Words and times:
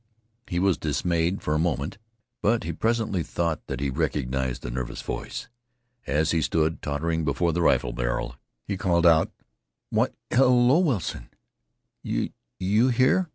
He 0.47 0.57
was 0.57 0.79
dismayed 0.79 1.43
for 1.43 1.53
a 1.53 1.59
moment, 1.59 1.99
but 2.41 2.63
he 2.63 2.73
presently 2.73 3.21
thought 3.21 3.67
that 3.67 3.79
he 3.79 3.91
recognized 3.91 4.63
the 4.63 4.71
nervous 4.71 5.03
voice. 5.03 5.47
As 6.07 6.31
he 6.31 6.41
stood 6.41 6.81
tottering 6.81 7.23
before 7.23 7.51
the 7.53 7.61
rifle 7.61 7.93
barrel, 7.93 8.35
he 8.63 8.77
called 8.77 9.05
out: 9.05 9.31
"Why, 9.91 10.07
hello, 10.31 10.79
Wilson, 10.79 11.29
you 12.01 12.31
you 12.57 12.87
here?" 12.87 13.29